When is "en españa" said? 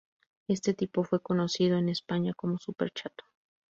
1.77-2.33